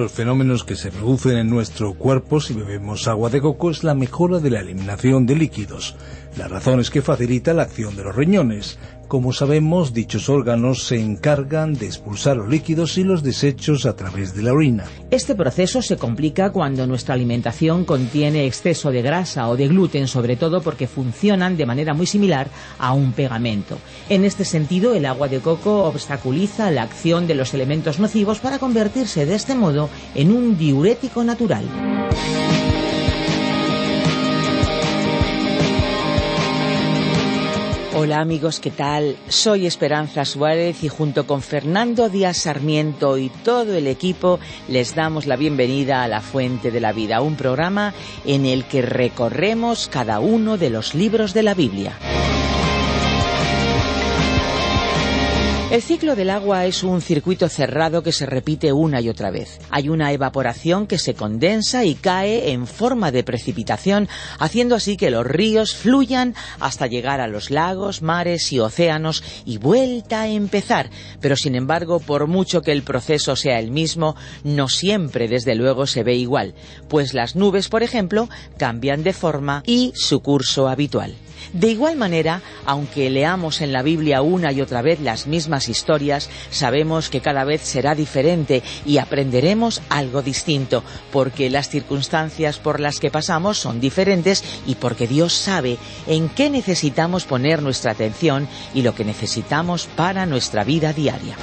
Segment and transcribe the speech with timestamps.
[0.00, 3.94] Los fenómenos que se producen en nuestro cuerpo si bebemos agua de coco es la
[3.94, 5.94] mejora de la eliminación de líquidos.
[6.40, 8.78] La razón es que facilita la acción de los riñones.
[9.08, 14.34] Como sabemos, dichos órganos se encargan de expulsar los líquidos y los desechos a través
[14.34, 14.86] de la orina.
[15.10, 20.36] Este proceso se complica cuando nuestra alimentación contiene exceso de grasa o de gluten, sobre
[20.36, 23.76] todo porque funcionan de manera muy similar a un pegamento.
[24.08, 28.58] En este sentido, el agua de coco obstaculiza la acción de los elementos nocivos para
[28.58, 31.66] convertirse de este modo en un diurético natural.
[38.02, 39.18] Hola amigos, ¿qué tal?
[39.28, 45.26] Soy Esperanza Suárez y junto con Fernando Díaz Sarmiento y todo el equipo les damos
[45.26, 47.92] la bienvenida a La Fuente de la Vida, un programa
[48.24, 51.92] en el que recorremos cada uno de los libros de la Biblia.
[55.70, 59.60] El ciclo del agua es un circuito cerrado que se repite una y otra vez.
[59.70, 64.08] Hay una evaporación que se condensa y cae en forma de precipitación,
[64.40, 69.58] haciendo así que los ríos fluyan hasta llegar a los lagos, mares y océanos y
[69.58, 70.90] vuelta a empezar.
[71.20, 75.86] Pero sin embargo, por mucho que el proceso sea el mismo, no siempre desde luego
[75.86, 76.52] se ve igual,
[76.88, 81.14] pues las nubes, por ejemplo, cambian de forma y su curso habitual.
[81.52, 86.30] De igual manera, aunque leamos en la Biblia una y otra vez las mismas historias,
[86.50, 92.98] sabemos que cada vez será diferente y aprenderemos algo distinto, porque las circunstancias por las
[92.98, 98.82] que pasamos son diferentes y porque Dios sabe en qué necesitamos poner nuestra atención y
[98.82, 101.36] lo que necesitamos para nuestra vida diaria.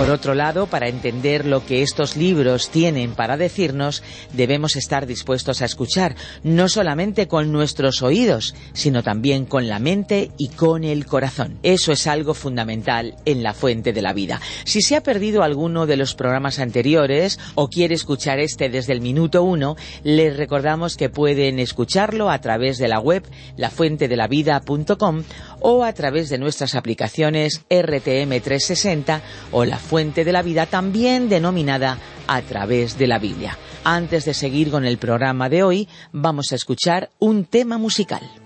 [0.00, 4.02] Por otro lado, para entender lo que estos libros tienen para decirnos,
[4.32, 10.30] debemos estar dispuestos a escuchar, no solamente con nuestros oídos, sino también con la mente
[10.38, 11.58] y con el corazón.
[11.62, 14.40] Eso es algo fundamental en la fuente de la vida.
[14.64, 19.02] Si se ha perdido alguno de los programas anteriores o quiere escuchar este desde el
[19.02, 23.28] minuto uno, les recordamos que pueden escucharlo a través de la web
[23.58, 25.24] lafuentedelavida.com
[25.60, 29.20] o a través de nuestras aplicaciones RTM360
[29.52, 33.58] o la fuente de la vida, también denominada a través de la Biblia.
[33.84, 38.39] Antes de seguir con el programa de hoy, vamos a escuchar un tema musical.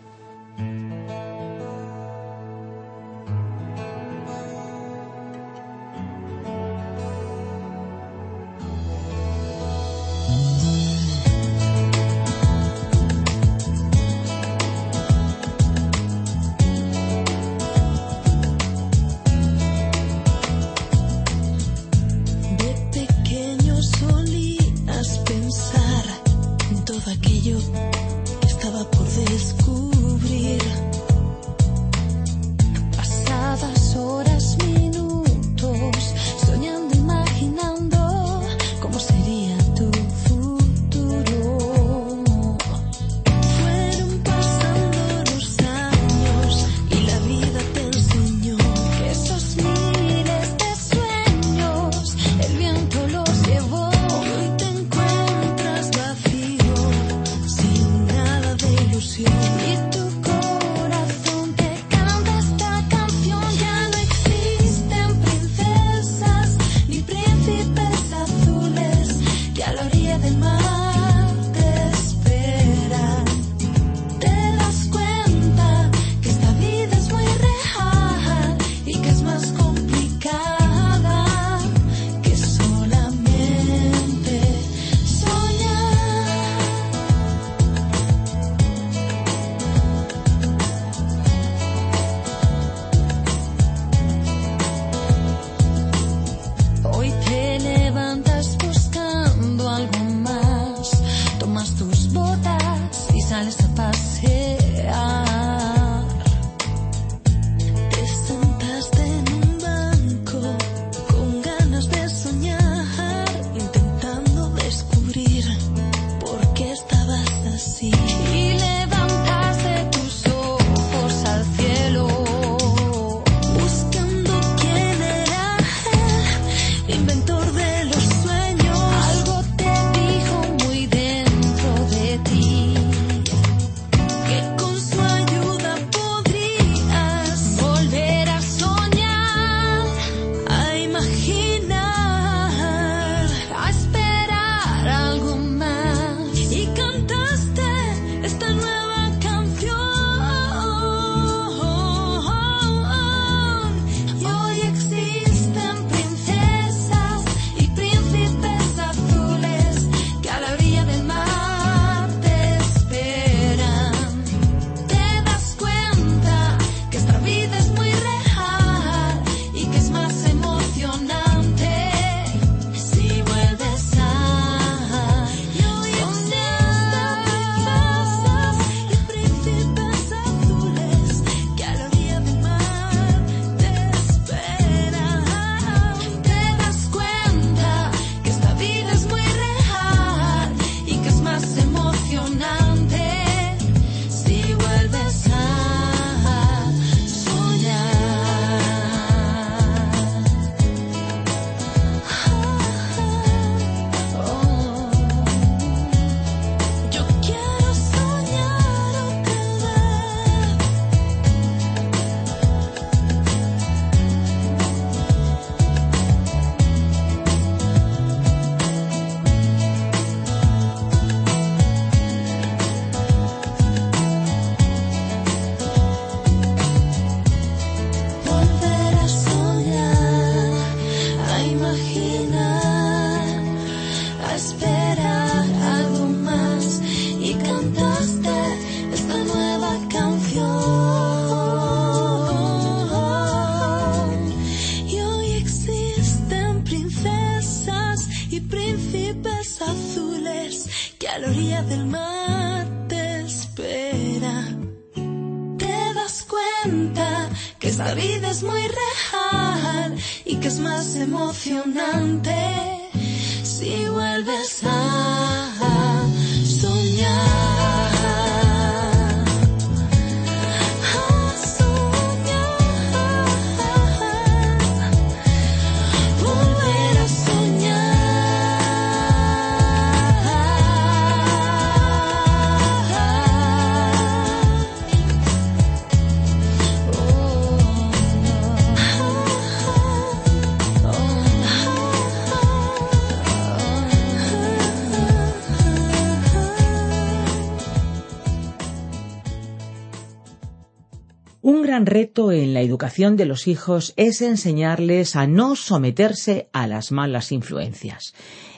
[301.87, 307.33] Reto en la educación de los hijos es enseñarles a no someterse a las malas
[307.33, 308.15] influencias.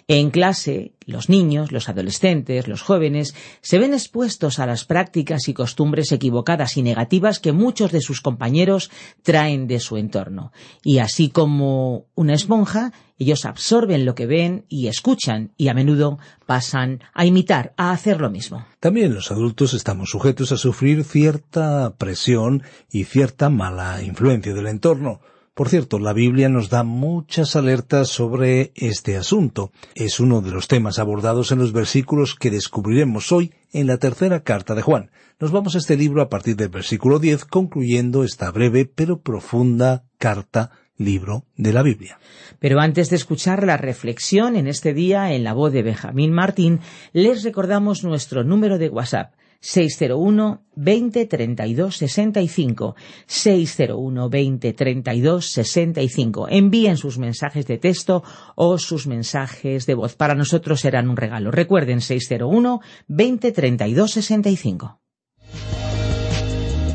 [0.09, 5.55] En clase, los niños, los adolescentes, los jóvenes se ven expuestos a las prácticas y
[5.55, 8.93] costumbres equivocadas y negativas que muchos de sus compañeros
[9.25, 10.53] traen de su entorno.
[10.85, 16.21] Y así como una esponja, ellos absorben lo que ven y escuchan y a menudo
[16.47, 18.65] pasan a imitar, a hacer lo mismo.
[18.79, 25.21] También los adultos estamos sujetos a sufrir cierta presión y cierta mala influencia del entorno.
[25.57, 29.73] Por cierto, la Biblia nos da muchas alertas sobre este asunto.
[29.95, 34.41] Es uno de los temas abordados en los versículos que descubriremos hoy en la tercera
[34.41, 35.11] carta de Juan.
[35.41, 40.05] Nos vamos a este libro a partir del versículo 10, concluyendo esta breve pero profunda
[40.19, 42.19] carta libro de la Biblia.
[42.59, 46.81] Pero antes de escuchar la reflexión en este día en la voz de Benjamín Martín,
[47.15, 49.33] les recordamos nuestro número de WhatsApp
[49.67, 52.95] 601 20 32 65
[53.27, 58.23] 601 20 32 65 envíen sus mensajes de texto
[58.55, 60.15] o sus mensajes de voz.
[60.15, 61.51] Para nosotros serán un regalo.
[61.51, 65.01] Recuerden 601 20 32 65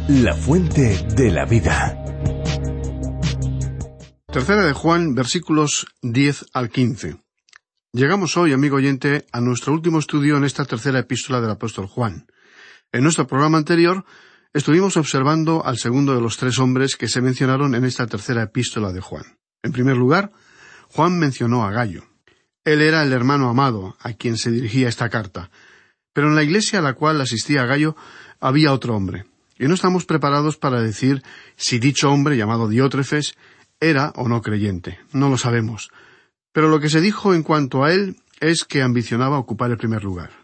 [0.08, 1.98] La fuente de la vida.
[4.32, 7.18] Tercera de Juan, versículos 10 al 15.
[7.92, 12.28] Llegamos hoy, amigo oyente, a nuestro último estudio en esta tercera epístola del apóstol Juan.
[12.94, 14.04] En nuestro programa anterior
[14.54, 18.92] estuvimos observando al segundo de los tres hombres que se mencionaron en esta tercera epístola
[18.92, 19.24] de Juan.
[19.64, 20.34] En primer lugar,
[20.90, 22.04] Juan mencionó a Gallo.
[22.66, 25.52] Él era el hermano amado a quien se dirigía esta carta.
[26.12, 27.96] Pero en la iglesia a la cual asistía Gallo
[28.42, 29.26] había otro hombre.
[29.58, 31.24] Y no estamos preparados para decir
[31.56, 33.38] si dicho hombre, llamado Diótrefes,
[33.80, 35.00] era o no creyente.
[35.14, 35.92] No lo sabemos.
[36.52, 40.04] Pero lo que se dijo en cuanto a él es que ambicionaba ocupar el primer
[40.04, 40.41] lugar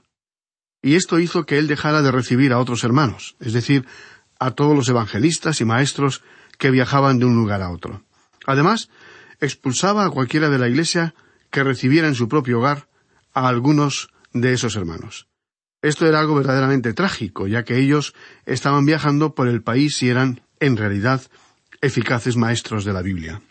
[0.81, 3.86] y esto hizo que él dejara de recibir a otros hermanos, es decir,
[4.39, 6.24] a todos los evangelistas y maestros
[6.57, 8.03] que viajaban de un lugar a otro.
[8.46, 8.89] Además,
[9.39, 11.13] expulsaba a cualquiera de la iglesia
[11.51, 12.88] que recibiera en su propio hogar
[13.34, 15.27] a algunos de esos hermanos.
[15.81, 18.13] Esto era algo verdaderamente trágico, ya que ellos
[18.46, 21.22] estaban viajando por el país y eran, en realidad,
[21.81, 23.41] eficaces maestros de la Biblia.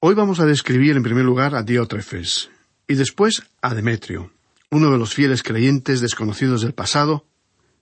[0.00, 2.50] Hoy vamos a describir en primer lugar a Diótrefes
[2.88, 4.35] y después a Demetrio
[4.70, 7.26] uno de los fieles creyentes desconocidos del pasado,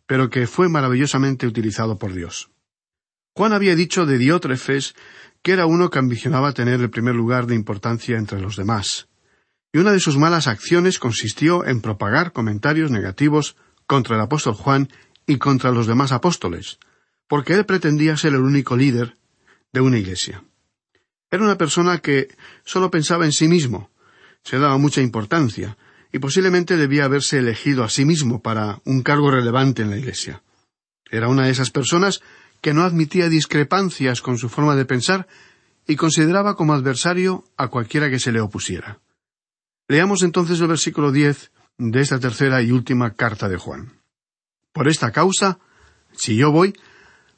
[0.06, 2.50] pero que fue maravillosamente utilizado por Dios.
[3.34, 4.94] Juan había dicho de Diótrefes
[5.42, 9.08] que era uno que ambicionaba tener el primer lugar de importancia entre los demás,
[9.72, 14.88] y una de sus malas acciones consistió en propagar comentarios negativos contra el apóstol Juan
[15.26, 16.78] y contra los demás apóstoles,
[17.28, 19.16] porque él pretendía ser el único líder
[19.72, 20.44] de una iglesia.
[21.30, 22.28] Era una persona que
[22.64, 23.90] solo pensaba en sí mismo,
[24.44, 25.76] se daba mucha importancia,
[26.14, 30.44] y posiblemente debía haberse elegido a sí mismo para un cargo relevante en la Iglesia.
[31.10, 32.22] Era una de esas personas
[32.60, 35.26] que no admitía discrepancias con su forma de pensar
[35.88, 39.00] y consideraba como adversario a cualquiera que se le opusiera.
[39.88, 43.94] Leamos entonces el versículo diez de esta tercera y última carta de Juan.
[44.72, 45.58] Por esta causa,
[46.12, 46.74] si yo voy,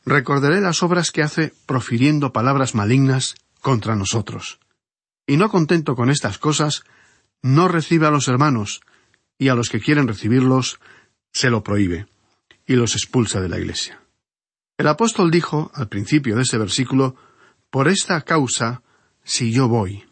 [0.04, 4.59] recordaré las obras que hace profiriendo palabras malignas contra nosotros.
[5.26, 6.85] Y no contento con estas cosas,
[7.46, 8.80] no recibe a los hermanos,
[9.38, 10.80] y a los que quieren recibirlos
[11.32, 12.06] se lo prohíbe,
[12.66, 14.00] y los expulsa de la Iglesia.
[14.76, 17.16] El apóstol dijo, al principio de ese versículo,
[17.70, 18.82] Por esta causa,
[19.22, 20.04] si yo voy.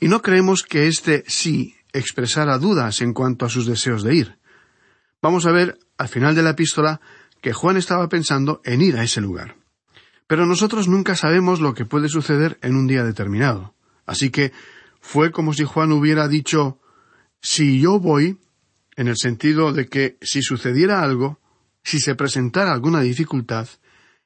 [0.00, 4.38] Y no creemos que este sí expresara dudas en cuanto a sus deseos de ir.
[5.22, 7.00] Vamos a ver, al final de la epístola,
[7.40, 9.56] que Juan estaba pensando en ir a ese lugar.
[10.26, 13.74] Pero nosotros nunca sabemos lo que puede suceder en un día determinado.
[14.04, 14.52] Así que
[15.06, 16.80] fue como si Juan hubiera dicho
[17.40, 18.40] si yo voy,
[18.96, 21.38] en el sentido de que si sucediera algo,
[21.84, 23.68] si se presentara alguna dificultad,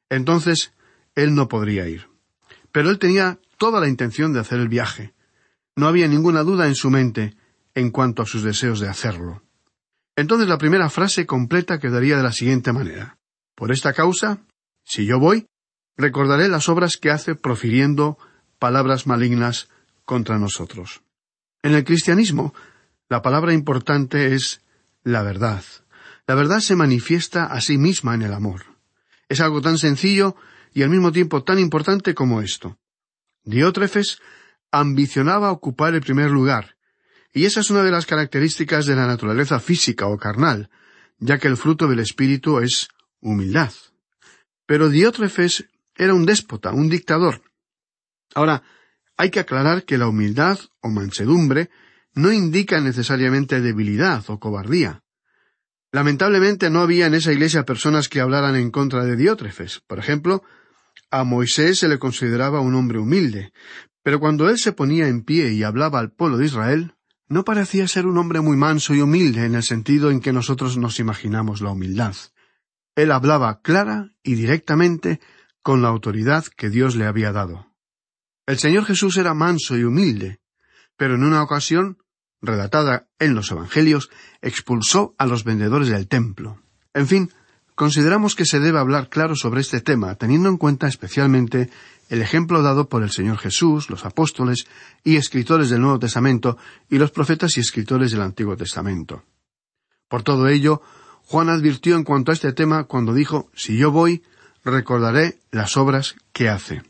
[0.08, 0.72] entonces
[1.14, 2.08] él no podría ir.
[2.72, 5.12] Pero él tenía toda la intención de hacer el viaje.
[5.76, 7.36] No había ninguna duda en su mente
[7.74, 9.42] en cuanto a sus deseos de hacerlo.
[10.16, 13.18] Entonces la primera frase completa quedaría de la siguiente manera.
[13.54, 14.46] Por esta causa,
[14.82, 15.46] si yo voy,
[15.98, 18.16] recordaré las obras que hace profiriendo
[18.58, 19.68] palabras malignas
[20.10, 21.02] contra nosotros.
[21.62, 22.52] En el cristianismo,
[23.08, 24.60] la palabra importante es
[25.04, 25.62] la verdad.
[26.26, 28.62] La verdad se manifiesta a sí misma en el amor.
[29.28, 30.34] Es algo tan sencillo
[30.74, 32.76] y al mismo tiempo tan importante como esto.
[33.44, 34.18] Diótrefes
[34.72, 36.74] ambicionaba ocupar el primer lugar,
[37.32, 40.70] y esa es una de las características de la naturaleza física o carnal,
[41.20, 42.88] ya que el fruto del espíritu es
[43.20, 43.72] humildad.
[44.66, 47.42] Pero Diótrefes era un déspota, un dictador.
[48.34, 48.64] Ahora,
[49.20, 51.68] hay que aclarar que la humildad o mansedumbre
[52.14, 55.02] no indica necesariamente debilidad o cobardía.
[55.92, 59.82] Lamentablemente no había en esa iglesia personas que hablaran en contra de Diótrefes.
[59.86, 60.42] Por ejemplo,
[61.10, 63.52] a Moisés se le consideraba un hombre humilde,
[64.02, 66.94] pero cuando él se ponía en pie y hablaba al pueblo de Israel,
[67.28, 70.78] no parecía ser un hombre muy manso y humilde en el sentido en que nosotros
[70.78, 72.14] nos imaginamos la humildad.
[72.96, 75.20] Él hablaba clara y directamente
[75.62, 77.69] con la autoridad que Dios le había dado.
[78.46, 80.40] El Señor Jesús era manso y humilde,
[80.96, 81.98] pero en una ocasión,
[82.42, 84.10] relatada en los Evangelios,
[84.42, 86.60] expulsó a los vendedores del templo.
[86.94, 87.30] En fin,
[87.74, 91.70] consideramos que se debe hablar claro sobre este tema, teniendo en cuenta especialmente
[92.10, 94.66] el ejemplo dado por el Señor Jesús, los apóstoles
[95.04, 99.22] y escritores del Nuevo Testamento y los profetas y escritores del Antiguo Testamento.
[100.08, 100.82] Por todo ello,
[101.24, 104.24] Juan advirtió en cuanto a este tema cuando dijo, si yo voy,
[104.64, 106.82] recordaré las obras que hace.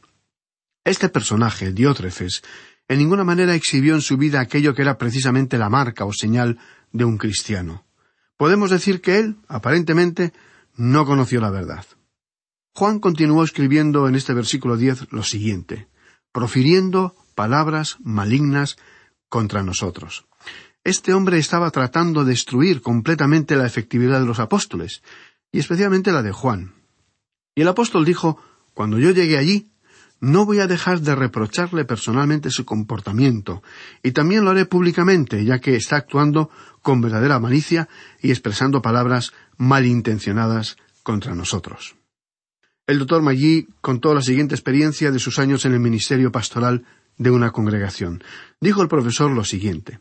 [0.84, 2.42] Este personaje, Diótrefes,
[2.88, 6.58] en ninguna manera exhibió en su vida aquello que era precisamente la marca o señal
[6.92, 7.84] de un cristiano.
[8.36, 10.32] Podemos decir que él, aparentemente,
[10.76, 11.84] no conoció la verdad.
[12.74, 15.90] Juan continuó escribiendo en este versículo diez lo siguiente
[16.32, 18.76] profiriendo palabras malignas
[19.28, 20.26] contra nosotros.
[20.84, 25.02] Este hombre estaba tratando de destruir completamente la efectividad de los apóstoles,
[25.52, 26.74] y especialmente la de Juan.
[27.54, 28.40] Y el apóstol dijo
[28.72, 29.70] Cuando yo llegue allí,
[30.20, 33.62] no voy a dejar de reprocharle personalmente su comportamiento,
[34.02, 36.50] y también lo haré públicamente, ya que está actuando
[36.82, 37.88] con verdadera malicia
[38.20, 41.96] y expresando palabras malintencionadas contra nosotros.
[42.86, 46.84] El doctor Maggi contó la siguiente experiencia de sus años en el ministerio pastoral
[47.16, 48.22] de una congregación.
[48.60, 50.00] Dijo el profesor lo siguiente.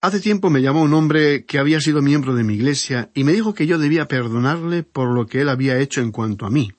[0.00, 3.32] Hace tiempo me llamó un hombre que había sido miembro de mi iglesia y me
[3.32, 6.72] dijo que yo debía perdonarle por lo que él había hecho en cuanto a mí.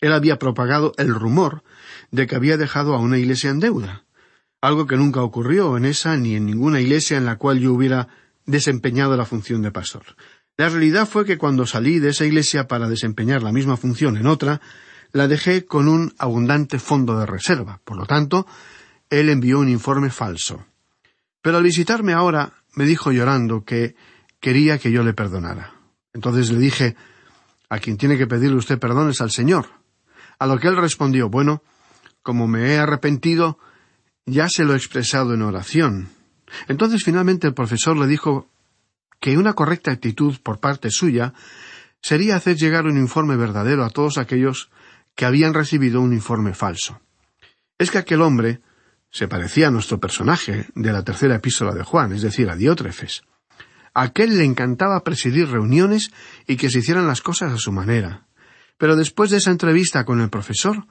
[0.00, 1.62] Él había propagado el rumor
[2.10, 4.04] de que había dejado a una iglesia en deuda,
[4.60, 8.08] algo que nunca ocurrió en esa ni en ninguna iglesia en la cual yo hubiera
[8.46, 10.04] desempeñado la función de pastor.
[10.56, 14.26] La realidad fue que cuando salí de esa iglesia para desempeñar la misma función en
[14.26, 14.60] otra,
[15.12, 17.80] la dejé con un abundante fondo de reserva.
[17.84, 18.46] Por lo tanto,
[19.10, 20.66] él envió un informe falso.
[21.42, 23.94] Pero al visitarme ahora, me dijo llorando que
[24.40, 25.74] quería que yo le perdonara.
[26.12, 26.96] Entonces le dije,
[27.68, 29.66] a quien tiene que pedirle usted perdón es al Señor.
[30.38, 31.62] A lo que él respondió, bueno,
[32.28, 33.58] como me he arrepentido,
[34.26, 36.10] ya se lo he expresado en oración.
[36.68, 38.50] Entonces finalmente el profesor le dijo
[39.18, 41.32] que una correcta actitud por parte suya
[42.02, 44.68] sería hacer llegar un informe verdadero a todos aquellos
[45.14, 47.00] que habían recibido un informe falso.
[47.78, 48.60] Es que aquel hombre
[49.10, 53.22] se parecía a nuestro personaje de la tercera epístola de Juan, es decir, a Diótrefes.
[53.94, 56.10] Aquel le encantaba presidir reuniones
[56.46, 58.26] y que se hicieran las cosas a su manera.
[58.76, 60.86] Pero después de esa entrevista con el profesor,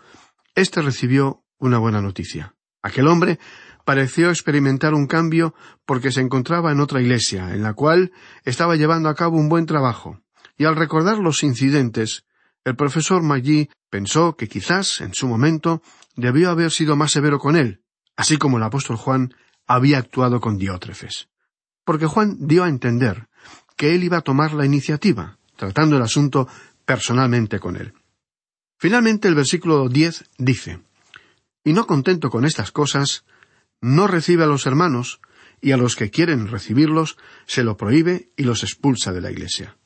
[0.57, 2.55] éste recibió una buena noticia.
[2.81, 3.39] Aquel hombre
[3.85, 5.53] pareció experimentar un cambio
[5.85, 8.11] porque se encontraba en otra iglesia, en la cual
[8.43, 10.19] estaba llevando a cabo un buen trabajo,
[10.57, 12.25] y al recordar los incidentes,
[12.65, 15.83] el profesor Maggi pensó que quizás, en su momento,
[16.15, 17.83] debió haber sido más severo con él,
[18.15, 19.35] así como el apóstol Juan
[19.67, 21.29] había actuado con Diótrefes.
[21.85, 23.27] Porque Juan dio a entender
[23.75, 26.47] que él iba a tomar la iniciativa, tratando el asunto
[26.83, 27.93] personalmente con él.
[28.77, 30.79] Finalmente el versículo diez dice
[31.63, 33.25] Y no contento con estas cosas,
[33.81, 35.19] no recibe a los hermanos,
[35.61, 39.77] y a los que quieren recibirlos se lo prohíbe y los expulsa de la iglesia.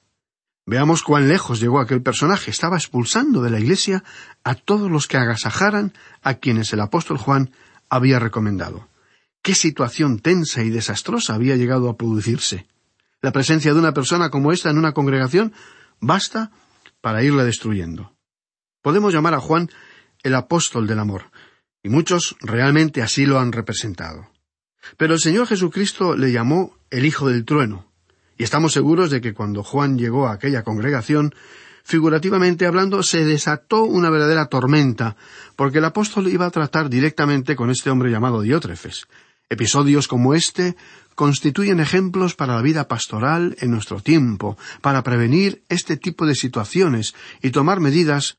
[0.65, 2.51] Veamos cuán lejos llegó aquel personaje.
[2.51, 4.03] Estaba expulsando de la iglesia
[4.43, 7.51] a todos los que agasajaran a quienes el apóstol Juan
[7.89, 8.87] había recomendado.
[9.41, 12.67] Qué situación tensa y desastrosa había llegado a producirse.
[13.21, 15.53] La presencia de una persona como esta en una congregación
[15.99, 16.51] basta
[17.01, 18.13] para irla destruyendo.
[18.81, 19.69] Podemos llamar a Juan
[20.23, 21.31] el apóstol del amor,
[21.83, 24.29] y muchos realmente así lo han representado.
[24.97, 27.91] Pero el Señor Jesucristo le llamó el Hijo del Trueno,
[28.37, 31.33] y estamos seguros de que cuando Juan llegó a aquella congregación,
[31.83, 35.15] figurativamente hablando, se desató una verdadera tormenta,
[35.55, 39.07] porque el apóstol iba a tratar directamente con este hombre llamado Diótrefes.
[39.49, 40.75] Episodios como este
[41.13, 47.13] constituyen ejemplos para la vida pastoral en nuestro tiempo, para prevenir este tipo de situaciones
[47.41, 48.37] y tomar medidas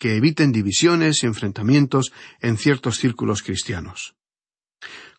[0.00, 2.10] que eviten divisiones y enfrentamientos
[2.40, 4.16] en ciertos círculos cristianos.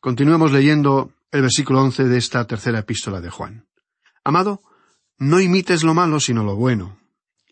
[0.02, 3.68] Continuemos leyendo el versículo once de esta tercera epístola de Juan.
[4.24, 4.62] Amado,
[5.20, 6.98] no imites lo malo sino lo bueno.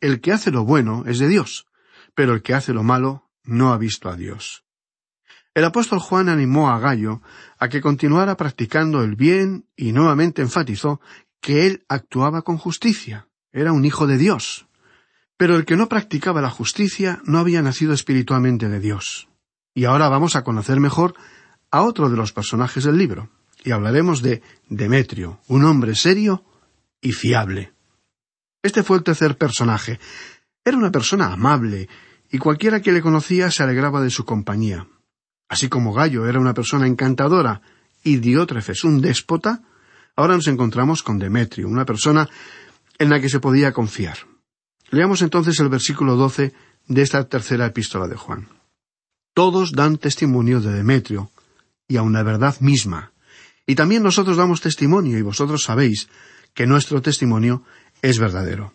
[0.01, 1.67] El que hace lo bueno es de Dios,
[2.15, 4.63] pero el que hace lo malo no ha visto a Dios.
[5.53, 7.21] El apóstol Juan animó a Gallo
[7.59, 10.99] a que continuara practicando el bien y nuevamente enfatizó
[11.41, 14.68] que él actuaba con justicia, era un hijo de Dios.
[15.39, 19.29] Pero el que no practicaba la justicia no había nacido espiritualmente de Dios.
[19.73, 21.13] Y ahora vamos a conocer mejor
[21.71, 23.29] a otro de los personajes del libro,
[23.63, 26.43] y hablaremos de Demetrio, un hombre serio
[26.99, 27.71] y fiable.
[28.61, 29.97] Este fue el tercer personaje.
[30.65, 31.87] Era una persona amable,
[32.29, 34.87] y cualquiera que le conocía se alegraba de su compañía.
[35.47, 37.61] Así como Gallo era una persona encantadora
[38.03, 39.61] y Diótrefes un déspota,
[40.17, 42.27] ahora nos encontramos con Demetrio, una persona
[42.97, 44.28] en la que se podía confiar.
[44.91, 46.53] Leamos entonces el versículo doce
[46.87, 48.47] de esta tercera epístola de Juan.
[49.33, 51.31] Todos dan testimonio de Demetrio,
[51.87, 53.13] y aun la verdad misma.
[53.65, 56.09] Y también nosotros damos testimonio, y vosotros sabéis
[56.53, 57.63] que nuestro testimonio
[58.01, 58.73] es verdadero.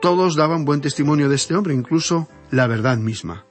[0.00, 3.44] Todos daban buen testimonio de este hombre, incluso la verdad misma.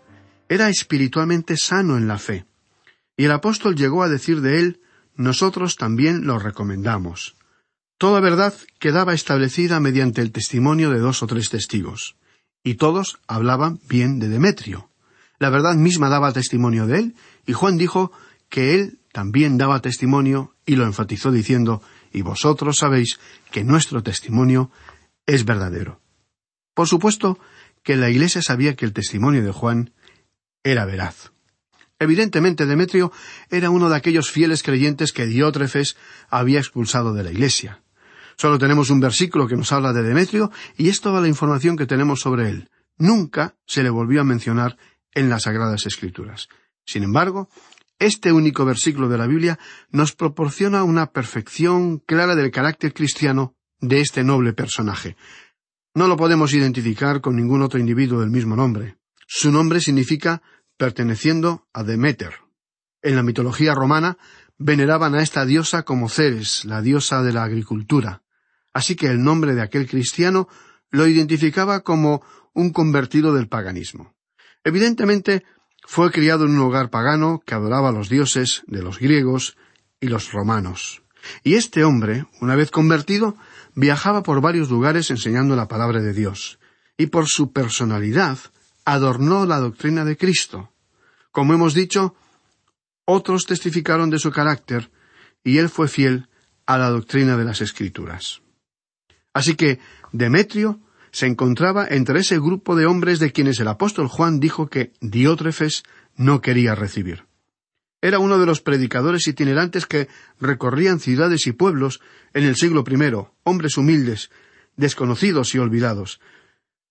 [0.48, 2.46] Era espiritualmente sano en la fe.
[3.18, 4.82] Y el apóstol llegó a decir de él,
[5.16, 7.36] nosotros también lo recomendamos.
[7.98, 12.16] Toda verdad quedaba establecida mediante el testimonio de dos o tres testigos.
[12.64, 14.90] Y todos hablaban bien de Demetrio.
[15.40, 18.12] La verdad misma daba testimonio de él, y Juan dijo
[18.50, 21.82] que él también daba testimonio, y lo enfatizó diciendo,
[22.14, 23.20] y vosotros sabéis
[23.52, 24.72] que nuestro testimonio
[25.26, 26.00] es verdadero.
[26.78, 27.40] Por supuesto
[27.82, 29.96] que la Iglesia sabía que el testimonio de Juan
[30.64, 31.32] era veraz.
[31.98, 33.12] Evidentemente Demetrio
[33.50, 35.98] era uno de aquellos fieles creyentes que Diótrefes
[36.30, 37.82] había expulsado de la Iglesia.
[38.36, 41.88] Solo tenemos un versículo que nos habla de Demetrio y es toda la información que
[41.88, 42.70] tenemos sobre él.
[43.00, 44.78] Nunca se le volvió a mencionar
[45.16, 46.48] en las Sagradas Escrituras.
[46.86, 47.50] Sin embargo,
[47.98, 49.58] este único versículo de la Biblia
[49.90, 55.16] nos proporciona una perfección clara del carácter cristiano de este noble personaje.
[55.98, 58.98] No lo podemos identificar con ningún otro individuo del mismo nombre.
[59.26, 60.44] Su nombre significa
[60.78, 62.36] perteneciendo a Demeter.
[63.02, 64.20] En la mitología romana
[64.60, 68.22] veneraban a esta diosa como Ceres, la diosa de la agricultura.
[68.76, 70.48] Así que el nombre de aquel cristiano
[70.92, 72.22] lo identificaba como
[72.54, 74.14] un convertido del paganismo.
[74.64, 75.46] Evidentemente,
[75.88, 79.58] fue criado en un hogar pagano que adoraba a los dioses de los griegos
[80.00, 81.02] y los romanos.
[81.44, 83.36] Y este hombre, una vez convertido,
[83.78, 86.58] viajaba por varios lugares enseñando la palabra de Dios,
[86.98, 88.40] y por su personalidad
[88.86, 90.72] adornó la doctrina de Cristo.
[91.32, 92.16] Como hemos dicho,
[93.06, 94.90] otros testificaron de su carácter,
[95.44, 96.28] y él fue fiel
[96.66, 98.42] a la doctrina de las Escrituras.
[99.32, 99.80] Así que
[100.12, 100.80] Demetrio
[101.12, 105.84] se encontraba entre ese grupo de hombres de quienes el apóstol Juan dijo que Diótrefes
[106.16, 107.27] no quería recibir.
[108.02, 110.08] Era uno de los predicadores itinerantes que
[110.40, 112.00] recorrían ciudades y pueblos
[112.34, 114.30] en el siglo I, hombres humildes,
[114.76, 116.20] desconocidos y olvidados.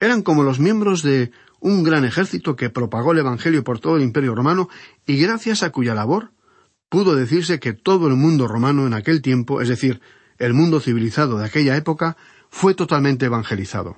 [0.00, 4.02] Eran como los miembros de un gran ejército que propagó el Evangelio por todo el
[4.02, 4.68] Imperio romano
[5.06, 6.32] y gracias a cuya labor
[6.88, 10.00] pudo decirse que todo el mundo romano en aquel tiempo, es decir,
[10.38, 12.16] el mundo civilizado de aquella época,
[12.50, 13.96] fue totalmente evangelizado.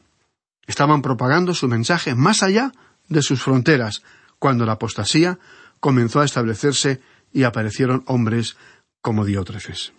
[0.67, 2.73] Estaban propagando su mensaje más allá
[3.09, 4.03] de sus fronteras,
[4.39, 5.39] cuando la apostasía
[5.81, 7.01] comenzó a establecerse
[7.33, 8.57] y aparecieron hombres
[9.01, 9.93] como Diótrefes.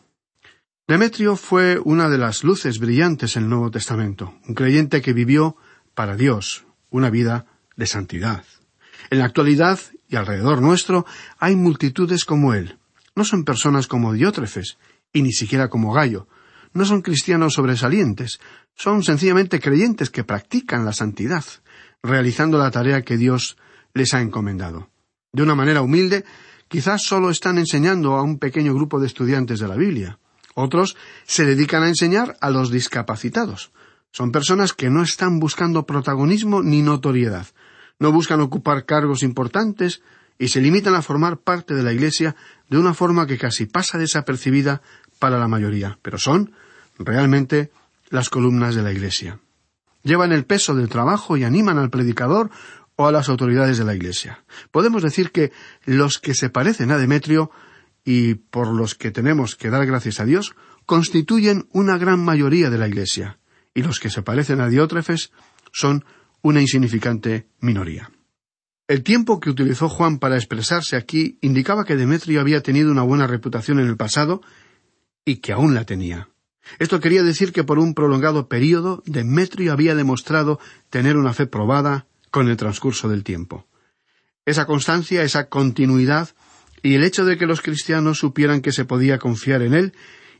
[0.87, 5.55] Demetrio fue una de las luces brillantes en el Nuevo Testamento, un creyente que vivió
[5.93, 8.43] para Dios una vida de santidad.
[9.09, 11.05] En la actualidad y alrededor nuestro
[11.37, 12.77] hay multitudes como él.
[13.15, 14.77] No son personas como Diótrefes,
[15.13, 16.27] y ni siquiera como Gallo.
[16.73, 18.39] No son cristianos sobresalientes,
[18.75, 21.43] son sencillamente creyentes que practican la santidad,
[22.03, 23.57] realizando la tarea que Dios
[23.93, 24.89] les ha encomendado.
[25.31, 26.25] De una manera humilde,
[26.67, 30.19] quizás solo están enseñando a un pequeño grupo de estudiantes de la Biblia.
[30.55, 33.71] Otros se dedican a enseñar a los discapacitados.
[34.11, 37.47] Son personas que no están buscando protagonismo ni notoriedad.
[37.99, 40.01] No buscan ocupar cargos importantes
[40.39, 42.35] y se limitan a formar parte de la Iglesia
[42.69, 44.81] de una forma que casi pasa desapercibida
[45.19, 46.53] para la mayoría, pero son
[46.97, 47.71] realmente
[48.09, 49.39] las columnas de la Iglesia.
[50.01, 52.49] Llevan el peso del trabajo y animan al predicador
[52.99, 54.43] o a las autoridades de la Iglesia.
[54.71, 55.53] Podemos decir que
[55.85, 57.49] los que se parecen a Demetrio
[58.03, 60.53] y por los que tenemos que dar gracias a Dios
[60.85, 63.39] constituyen una gran mayoría de la Iglesia,
[63.73, 65.31] y los que se parecen a Diótrefes
[65.71, 66.03] son
[66.41, 68.11] una insignificante minoría.
[68.89, 73.27] El tiempo que utilizó Juan para expresarse aquí indicaba que Demetrio había tenido una buena
[73.27, 74.41] reputación en el pasado
[75.23, 76.27] y que aún la tenía.
[76.79, 80.59] Esto quería decir que por un prolongado período Demetrio había demostrado
[80.89, 83.67] tener una fe probada con el transcurso del tiempo.
[84.45, 86.29] Esa constancia, esa continuidad
[86.81, 89.93] y el hecho de que los cristianos supieran que se podía confiar en él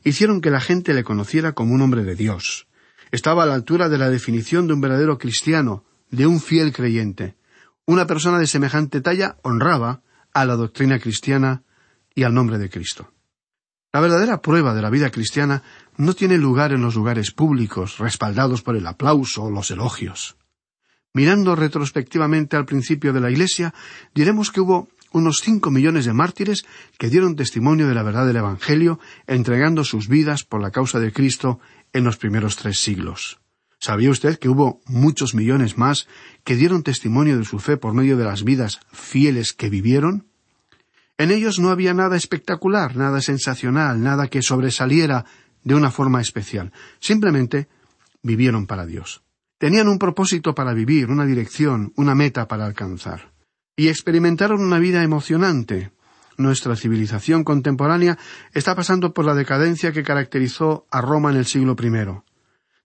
[0.04, 2.66] hicieron que la gente le conociera como un hombre de Dios.
[3.10, 7.36] Estaba a la altura de la definición de un verdadero cristiano, de un fiel creyente.
[7.84, 11.64] Una persona de semejante talla honraba a la doctrina cristiana
[12.14, 13.12] y al nombre de Cristo.
[13.92, 15.62] La verdadera prueba de la vida cristiana
[15.96, 20.36] no tiene lugar en los lugares públicos, respaldados por el aplauso o los elogios.
[21.12, 23.74] Mirando retrospectivamente al principio de la Iglesia,
[24.14, 26.64] diremos que hubo unos cinco millones de mártires
[26.98, 31.12] que dieron testimonio de la verdad del Evangelio, entregando sus vidas por la causa de
[31.12, 31.58] Cristo
[31.92, 33.40] en los primeros tres siglos.
[33.80, 36.06] ¿Sabía usted que hubo muchos millones más
[36.44, 40.26] que dieron testimonio de su fe por medio de las vidas fieles que vivieron?
[41.18, 45.24] En ellos no había nada espectacular, nada sensacional, nada que sobresaliera
[45.64, 46.72] de una forma especial.
[46.98, 47.68] Simplemente
[48.22, 49.22] vivieron para Dios.
[49.60, 53.34] Tenían un propósito para vivir, una dirección, una meta para alcanzar.
[53.76, 55.92] Y experimentaron una vida emocionante.
[56.38, 58.16] Nuestra civilización contemporánea
[58.54, 62.22] está pasando por la decadencia que caracterizó a Roma en el siglo I.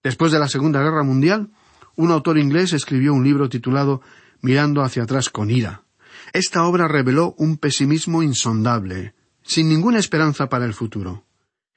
[0.04, 1.50] Después de la Segunda Guerra Mundial,
[1.96, 4.02] un autor inglés escribió un libro titulado
[4.42, 5.86] Mirando hacia atrás con ira.
[6.34, 11.25] Esta obra reveló un pesimismo insondable, sin ninguna esperanza para el futuro.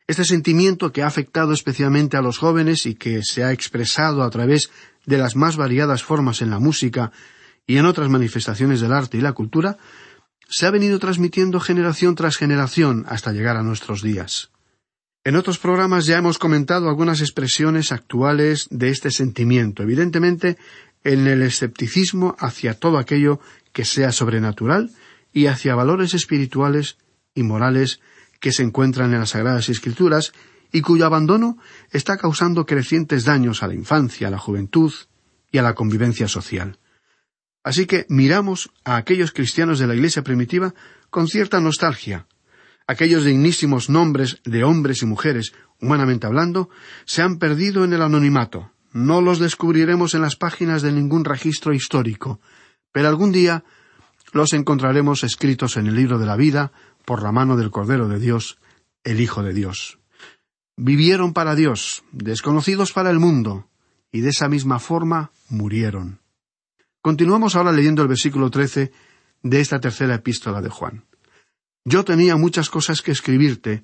[0.09, 4.31] Este sentimiento que ha afectado especialmente a los jóvenes y que se ha expresado a
[4.31, 4.71] través
[5.05, 7.12] de las más variadas formas en la música
[7.66, 9.77] y en otras manifestaciones del arte y la cultura,
[10.49, 14.51] se ha venido transmitiendo generación tras generación hasta llegar a nuestros días.
[15.25, 20.57] En otros programas ya hemos comentado algunas expresiones actuales de este sentimiento, evidentemente
[21.05, 23.40] en el escepticismo hacia todo aquello
[23.75, 24.90] que sea sobrenatural
[25.35, 26.97] y hacia valores espirituales
[27.35, 28.01] y morales
[28.40, 30.33] que se encuentran en las Sagradas Escrituras
[30.72, 31.59] y cuyo abandono
[31.90, 34.92] está causando crecientes daños a la infancia, a la juventud
[35.51, 36.79] y a la convivencia social.
[37.64, 40.74] Así que miramos a aquellos cristianos de la Iglesia primitiva
[41.11, 42.27] con cierta nostalgia,
[42.87, 46.70] aquellos dignísimos nombres de hombres y mujeres, humanamente hablando,
[47.05, 48.72] se han perdido en el anonimato.
[48.92, 52.40] No los descubriremos en las páginas de ningún registro histórico,
[52.90, 53.64] pero algún día
[54.33, 56.72] los encontraremos escritos en el libro de la vida
[57.09, 58.59] por la mano del Cordero de Dios,
[59.03, 59.99] el Hijo de Dios.
[60.77, 63.66] Vivieron para Dios, desconocidos para el mundo,
[64.12, 66.21] y de esa misma forma murieron.
[67.01, 68.92] Continuamos ahora leyendo el versículo trece
[69.42, 71.07] de esta tercera epístola de Juan.
[71.83, 73.83] Yo tenía muchas cosas que escribirte,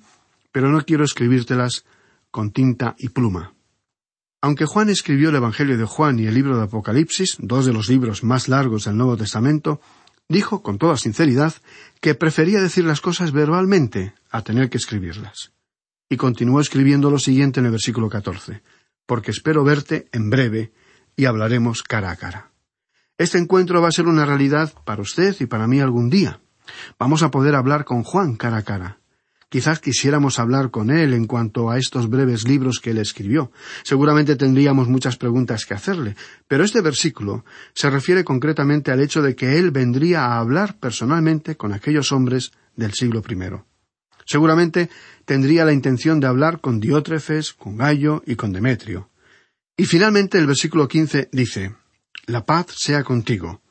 [0.51, 1.83] pero no quiero escribírtelas
[2.29, 3.55] con tinta y pluma.
[4.39, 7.89] Aunque Juan escribió el Evangelio de Juan y el libro de Apocalipsis, dos de los
[7.89, 9.81] libros más largos del Nuevo Testamento,
[10.29, 11.53] dijo con toda sinceridad
[12.01, 15.51] que prefería decir las cosas verbalmente a tener que escribirlas.
[16.09, 18.61] Y continuó escribiendo lo siguiente en el versículo catorce
[19.05, 20.71] porque espero verte en breve
[21.15, 22.51] y hablaremos cara a cara.
[23.17, 26.41] Este encuentro va a ser una realidad para usted y para mí algún día.
[26.99, 28.99] Vamos a poder hablar con Juan cara a cara.
[29.55, 33.53] Quizás quisiéramos hablar con él en cuanto a estos breves libros que él escribió.
[33.85, 39.33] Seguramente tendríamos muchas preguntas que hacerle, pero este versículo se refiere concretamente al hecho de
[39.33, 43.63] que él vendría a hablar personalmente con aquellos hombres del siglo I.
[44.25, 44.89] Seguramente
[45.23, 49.09] tendría la intención de hablar con Diótrefes, con Gallo y con Demetrio.
[49.77, 51.73] Y finalmente el versículo quince dice
[52.25, 53.61] La paz sea contigo.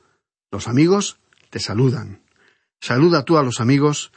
[0.51, 1.18] Los amigos
[1.51, 2.23] te saludan.
[2.81, 4.12] Saluda tú a los amigos,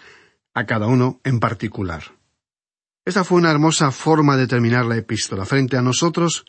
[0.57, 2.15] a cada uno en particular.
[3.05, 5.45] Esta fue una hermosa forma de terminar la epístola.
[5.45, 6.45] Frente a nosotros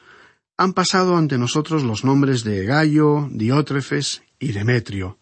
[0.57, 5.19] han pasado ante nosotros los nombres de Gallo, Diótrefes y Demetrio.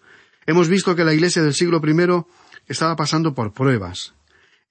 [0.47, 2.25] Hemos visto que la Iglesia del siglo I
[2.69, 4.15] estaba pasando por pruebas.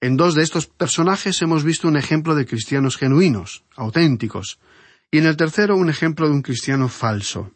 [0.00, 4.58] En dos de estos personajes hemos visto un ejemplo de cristianos genuinos, auténticos,
[5.10, 7.52] y en el tercero un ejemplo de un cristiano falso.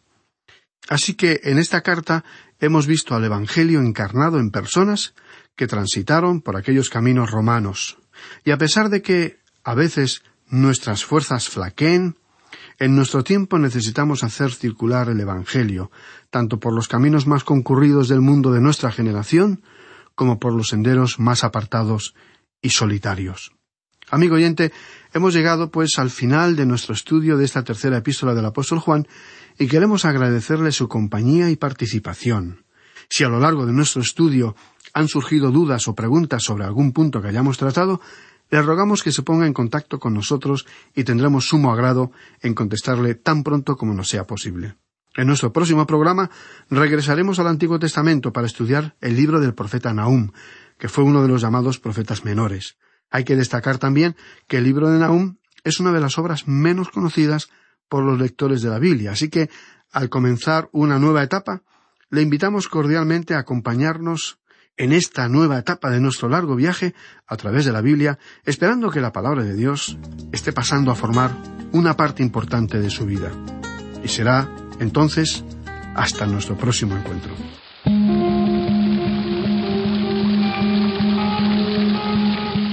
[0.89, 2.23] Así que en esta carta
[2.59, 5.15] hemos visto al Evangelio encarnado en personas
[5.55, 7.97] que transitaron por aquellos caminos romanos.
[8.43, 12.17] Y a pesar de que a veces nuestras fuerzas flaqueen,
[12.79, 15.91] en nuestro tiempo necesitamos hacer circular el Evangelio,
[16.29, 19.61] tanto por los caminos más concurridos del mundo de nuestra generación,
[20.15, 22.15] como por los senderos más apartados
[22.61, 23.53] y solitarios.
[24.09, 24.73] Amigo oyente,
[25.13, 29.07] hemos llegado pues al final de nuestro estudio de esta tercera epístola del apóstol Juan
[29.57, 32.65] y queremos agradecerle su compañía y participación.
[33.09, 34.55] Si a lo largo de nuestro estudio
[34.93, 38.01] han surgido dudas o preguntas sobre algún punto que hayamos tratado,
[38.49, 43.15] le rogamos que se ponga en contacto con nosotros y tendremos sumo agrado en contestarle
[43.15, 44.75] tan pronto como nos sea posible.
[45.15, 46.29] En nuestro próximo programa
[46.69, 50.31] regresaremos al Antiguo Testamento para estudiar el libro del profeta Nahum,
[50.77, 52.77] que fue uno de los llamados profetas menores.
[53.09, 54.15] Hay que destacar también
[54.47, 57.49] que el libro de Nahum es una de las obras menos conocidas
[57.87, 59.49] por los lectores de la Biblia, así que
[59.91, 61.63] al comenzar una nueva etapa,
[62.09, 64.39] le invitamos cordialmente a acompañarnos
[64.77, 66.93] en esta nueva etapa de nuestro largo viaje
[67.27, 69.97] a través de la Biblia, esperando que la palabra de Dios
[70.31, 71.31] esté pasando a formar
[71.71, 73.31] una parte importante de su vida.
[74.03, 75.43] Y será entonces
[75.95, 77.33] hasta nuestro próximo encuentro.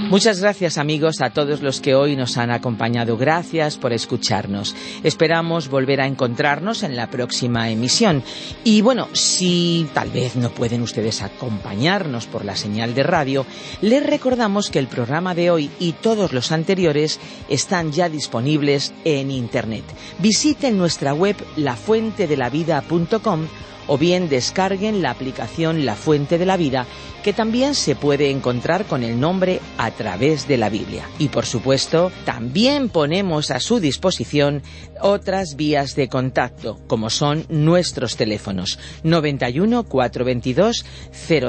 [0.09, 3.15] Muchas gracias amigos a todos los que hoy nos han acompañado.
[3.15, 4.75] Gracias por escucharnos.
[5.03, 8.23] Esperamos volver a encontrarnos en la próxima emisión.
[8.63, 13.45] Y bueno, si tal vez no pueden ustedes acompañarnos por la señal de radio,
[13.81, 19.29] les recordamos que el programa de hoy y todos los anteriores están ya disponibles en
[19.29, 19.83] Internet.
[20.17, 23.47] Visiten nuestra web lafuentedelavida.com
[23.89, 26.85] o bien descarguen la aplicación La Fuente de la Vida,
[27.23, 31.09] que también se puede encontrar con el nombre a través de la Biblia.
[31.17, 34.61] Y por supuesto, también ponemos a su disposición
[35.01, 40.85] otras vías de contacto, como son nuestros teléfonos 91 422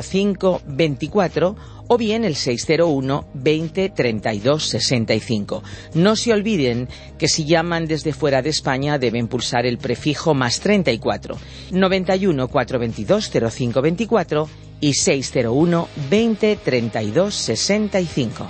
[0.03, 5.65] 05 24 o bien el 601 20 32 65.
[5.95, 10.61] No se olviden que si llaman desde fuera de España deben pulsar el prefijo más
[10.61, 11.37] 34
[11.73, 14.49] 91 422 05 24
[14.81, 18.47] y 601 20 32 65.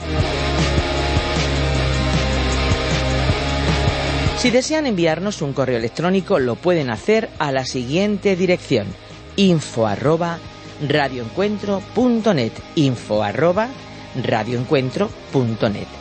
[4.37, 8.87] Si desean enviarnos un correo electrónico lo pueden hacer a la siguiente dirección
[9.37, 10.39] info arroba
[10.89, 13.69] radioencuentro.net, info arroba
[14.23, 16.01] radioencuentro.net.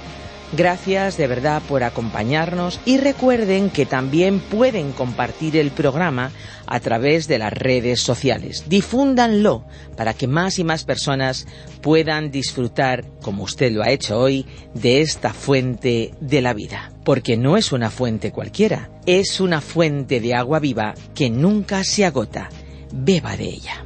[0.52, 6.32] Gracias de verdad por acompañarnos y recuerden que también pueden compartir el programa
[6.66, 8.64] a través de las redes sociales.
[8.68, 9.64] Difúndanlo
[9.96, 11.46] para que más y más personas
[11.82, 16.92] puedan disfrutar, como usted lo ha hecho hoy, de esta fuente de la vida.
[17.04, 22.06] Porque no es una fuente cualquiera, es una fuente de agua viva que nunca se
[22.06, 22.50] agota.
[22.92, 23.84] Beba de ella.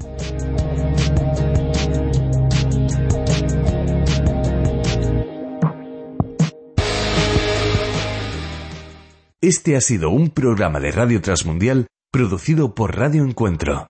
[9.44, 13.88] Este ha sido un programa de Radio Transmundial producido por Radio Encuentro,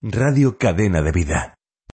[0.00, 1.55] Radio Cadena de Vida.